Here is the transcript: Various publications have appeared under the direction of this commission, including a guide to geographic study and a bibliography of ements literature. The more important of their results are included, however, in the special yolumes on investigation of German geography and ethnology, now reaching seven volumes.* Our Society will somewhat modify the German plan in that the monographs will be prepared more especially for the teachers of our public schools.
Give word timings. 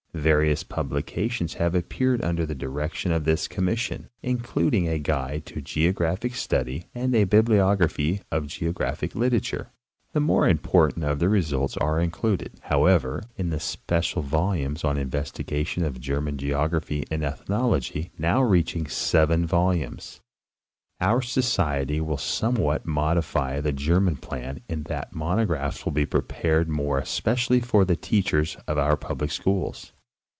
Various 0.13 0.63
publications 0.63 1.53
have 1.53 1.73
appeared 1.73 2.21
under 2.21 2.45
the 2.45 2.53
direction 2.53 3.13
of 3.13 3.23
this 3.23 3.47
commission, 3.47 4.09
including 4.21 4.85
a 4.85 4.99
guide 4.99 5.45
to 5.45 5.61
geographic 5.61 6.35
study 6.35 6.85
and 6.93 7.15
a 7.15 7.23
bibliography 7.23 8.19
of 8.29 8.43
ements 8.49 9.15
literature. 9.15 9.69
The 10.11 10.19
more 10.19 10.49
important 10.49 11.05
of 11.05 11.19
their 11.19 11.29
results 11.29 11.77
are 11.77 12.01
included, 12.01 12.55
however, 12.63 13.23
in 13.37 13.51
the 13.51 13.59
special 13.61 14.21
yolumes 14.21 14.83
on 14.83 14.97
investigation 14.97 15.85
of 15.85 16.01
German 16.01 16.37
geography 16.37 17.05
and 17.09 17.23
ethnology, 17.23 18.11
now 18.19 18.43
reaching 18.43 18.87
seven 18.87 19.45
volumes.* 19.45 20.19
Our 20.99 21.21
Society 21.21 22.01
will 22.01 22.17
somewhat 22.17 22.85
modify 22.85 23.61
the 23.61 23.71
German 23.71 24.17
plan 24.17 24.59
in 24.67 24.83
that 24.83 25.11
the 25.11 25.17
monographs 25.17 25.85
will 25.85 25.93
be 25.93 26.05
prepared 26.05 26.67
more 26.67 26.99
especially 26.99 27.61
for 27.61 27.85
the 27.85 27.95
teachers 27.95 28.57
of 28.67 28.77
our 28.77 28.97
public 28.97 29.31
schools. 29.31 29.93